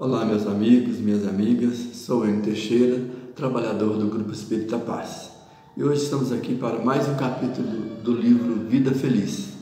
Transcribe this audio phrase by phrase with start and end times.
[0.00, 1.76] Olá, meus amigos, minhas amigas.
[1.94, 3.04] Sou Enio Teixeira,
[3.34, 5.32] trabalhador do Grupo Espírita Paz.
[5.76, 9.54] E hoje estamos aqui para mais um capítulo do livro Vida Feliz,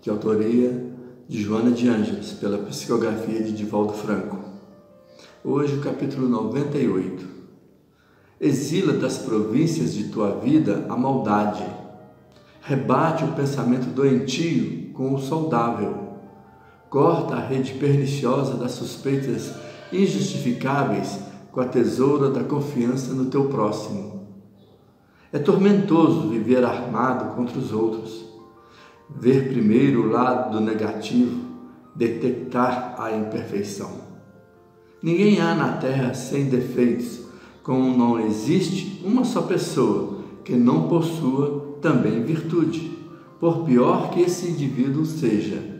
[0.00, 0.86] de autoria
[1.28, 4.38] de Joana de Ângeles, pela psicografia de Divaldo Franco.
[5.42, 7.26] Hoje, o capítulo 98.
[8.40, 11.66] Exila das províncias de tua vida a maldade.
[12.60, 16.05] Rebate o pensamento doentio com o saudável
[16.90, 19.52] corta a rede perniciosa das suspeitas
[19.92, 21.18] injustificáveis
[21.52, 24.26] com a tesoura da confiança no teu próximo.
[25.32, 28.26] É tormentoso viver armado contra os outros,
[29.08, 31.44] ver primeiro o lado do negativo,
[31.94, 33.90] detectar a imperfeição.
[35.02, 37.20] Ninguém há na terra sem defeitos,
[37.62, 42.96] como não existe uma só pessoa que não possua também virtude,
[43.40, 45.75] por pior que esse indivíduo seja.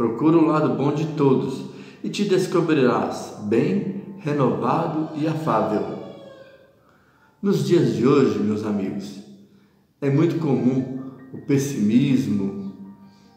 [0.00, 1.62] Procura o lado bom de todos
[2.02, 5.98] e te descobrirás bem, renovado e afável.
[7.42, 9.20] Nos dias de hoje, meus amigos,
[10.00, 11.00] é muito comum
[11.34, 12.72] o pessimismo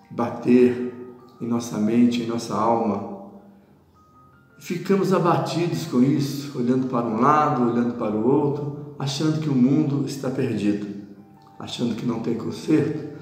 [0.10, 0.94] bater
[1.42, 3.34] em nossa mente, em nossa alma.
[4.58, 9.54] Ficamos abatidos com isso, olhando para um lado, olhando para o outro, achando que o
[9.54, 10.88] mundo está perdido,
[11.60, 13.13] achando que não tem conserto,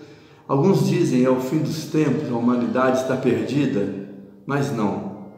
[0.52, 4.10] Alguns dizem é o fim dos tempos, a humanidade está perdida,
[4.46, 5.30] mas não.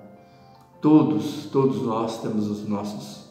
[0.81, 3.27] Todos, todos nós temos os nossos,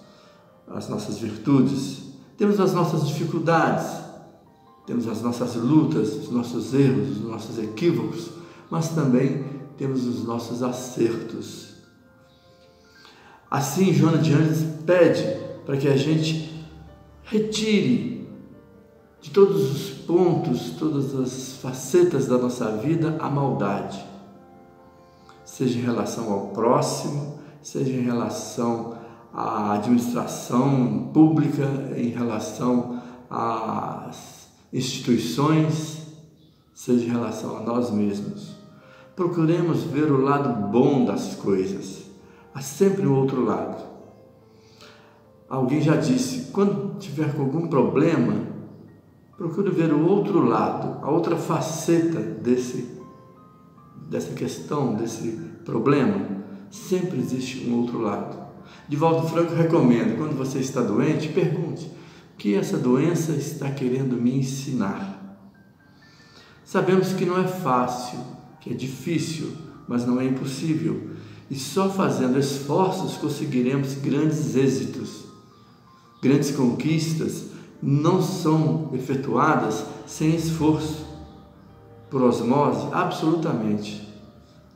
[0.69, 2.05] as nossas virtudes,
[2.39, 4.01] temos as nossas dificuldades,
[4.87, 8.31] temos as nossas lutas, os nossos erros, os nossos equívocos,
[8.71, 9.45] mas também
[9.77, 11.75] temos os nossos acertos.
[13.51, 16.65] Assim, Joana de Anjos pede para que a gente
[17.25, 18.12] retire
[19.23, 24.05] de todos os pontos, todas as facetas da nossa vida, a maldade.
[25.45, 28.99] Seja em relação ao próximo, seja em relação
[29.33, 31.65] à administração pública,
[31.97, 33.01] em relação
[33.31, 36.03] às instituições,
[36.75, 38.57] seja em relação a nós mesmos.
[39.15, 42.03] Procuremos ver o lado bom das coisas.
[42.53, 43.85] Há sempre o outro lado.
[45.49, 48.52] Alguém já disse: quando tiver algum problema,
[49.43, 52.87] procure ver o outro lado, a outra faceta desse,
[54.09, 56.25] dessa questão, desse problema.
[56.71, 58.39] Sempre existe um outro lado.
[58.89, 64.39] Divaldo Franco recomenda, quando você está doente, pergunte: o que essa doença está querendo me
[64.39, 65.19] ensinar?
[66.65, 68.21] Sabemos que não é fácil,
[68.61, 69.57] que é difícil,
[69.89, 71.11] mas não é impossível.
[71.51, 75.25] E só fazendo esforços conseguiremos grandes êxitos,
[76.23, 77.51] grandes conquistas
[77.83, 81.05] não são efetuadas sem esforço.
[82.09, 84.07] Por osmose, absolutamente.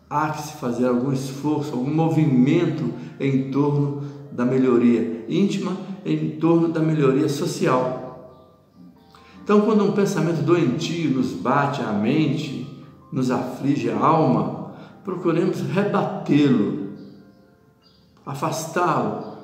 [0.08, 4.02] Há que se fazer algum esforço, algum movimento em torno
[4.32, 8.06] da melhoria íntima, em torno da melhoria social.
[9.42, 12.66] Então, quando um pensamento doentio nos bate à mente,
[13.12, 14.72] nos aflige a alma,
[15.04, 16.94] procuremos rebatê-lo,
[18.24, 19.35] afastá-lo,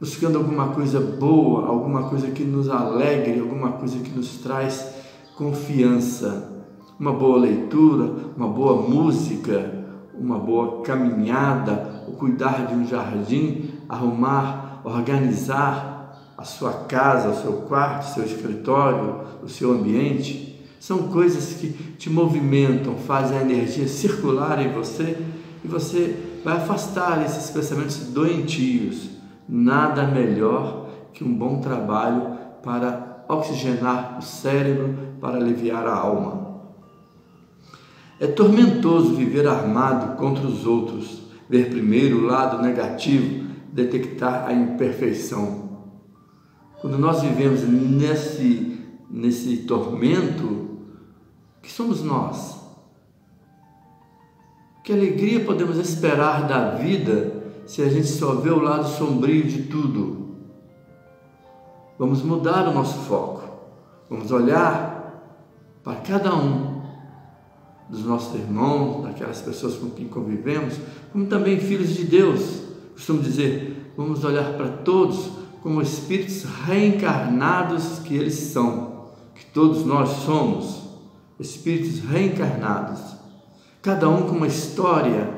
[0.00, 4.94] buscando alguma coisa boa, alguma coisa que nos alegre, alguma coisa que nos traz
[5.36, 6.56] confiança.
[6.98, 14.80] Uma boa leitura, uma boa música, uma boa caminhada, o cuidar de um jardim, arrumar,
[14.84, 20.60] organizar a sua casa, o seu quarto, o seu escritório, o seu ambiente.
[20.80, 25.18] São coisas que te movimentam, fazem a energia circular em você
[25.64, 29.17] e você vai afastar esses pensamentos doentios
[29.48, 36.48] Nada melhor que um bom trabalho para oxigenar o cérebro, para aliviar a alma.
[38.20, 45.68] É tormentoso viver armado contra os outros, ver primeiro o lado negativo, detectar a imperfeição.
[46.80, 48.80] Quando nós vivemos nesse,
[49.10, 50.68] nesse tormento,
[51.62, 52.58] que somos nós?
[54.84, 59.64] Que alegria podemos esperar da vida se a gente só vê o lado sombrio de
[59.64, 60.36] tudo.
[61.98, 63.42] Vamos mudar o nosso foco.
[64.08, 65.22] Vamos olhar
[65.84, 66.80] para cada um
[67.90, 70.76] dos nossos irmãos, daquelas pessoas com quem convivemos,
[71.12, 72.62] como também filhos de Deus.
[72.94, 75.28] Costumo dizer, vamos olhar para todos
[75.62, 80.84] como espíritos reencarnados que eles são, que todos nós somos,
[81.38, 82.98] espíritos reencarnados,
[83.82, 85.37] cada um com uma história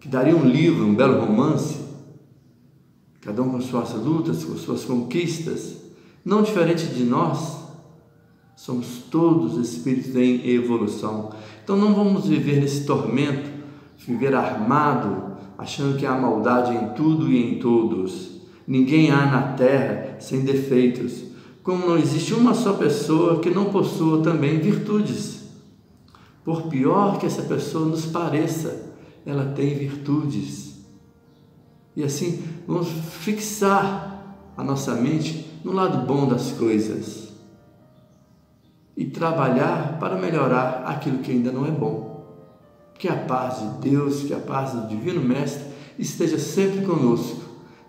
[0.00, 1.78] que daria um livro, um belo romance,
[3.20, 5.76] cada um com suas lutas, com suas conquistas,
[6.24, 7.60] não diferente de nós,
[8.56, 11.30] somos todos espíritos em evolução.
[11.62, 13.50] Então não vamos viver nesse tormento,
[13.98, 18.40] viver armado, achando que há maldade em tudo e em todos.
[18.66, 21.24] Ninguém há na terra sem defeitos,
[21.62, 25.40] como não existe uma só pessoa que não possua também virtudes.
[26.42, 28.90] Por pior que essa pessoa nos pareça,
[29.30, 30.78] ela tem virtudes.
[31.94, 37.30] E assim, vamos fixar a nossa mente no lado bom das coisas
[38.96, 42.10] e trabalhar para melhorar aquilo que ainda não é bom.
[42.98, 45.64] Que a paz de Deus, que a paz do Divino Mestre
[45.98, 47.40] esteja sempre conosco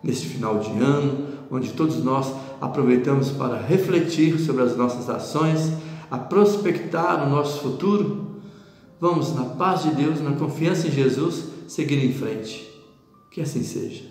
[0.01, 5.73] neste final de ano, onde todos nós aproveitamos para refletir sobre as nossas ações,
[6.09, 8.30] a prospectar o nosso futuro.
[9.01, 12.69] Vamos, na paz de Deus, na confiança em Jesus, seguir em frente.
[13.31, 14.10] Que assim seja.